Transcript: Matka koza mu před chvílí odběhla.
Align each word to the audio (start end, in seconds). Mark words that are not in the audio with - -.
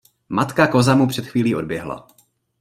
Matka 0.29 0.67
koza 0.67 0.93
mu 0.95 1.07
před 1.07 1.25
chvílí 1.25 1.55
odběhla. 1.55 2.07